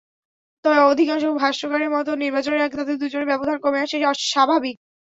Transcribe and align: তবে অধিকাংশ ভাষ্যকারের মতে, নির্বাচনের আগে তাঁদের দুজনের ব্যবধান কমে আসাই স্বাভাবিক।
তবে 0.65 0.79
অধিকাংশ 0.91 1.23
ভাষ্যকারের 1.41 1.89
মতে, 1.89 2.11
নির্বাচনের 2.15 2.63
আগে 2.65 2.75
তাঁদের 2.75 2.99
দুজনের 3.01 3.29
ব্যবধান 3.31 3.57
কমে 3.63 3.79
আসাই 3.79 4.01
স্বাভাবিক। 4.31 4.75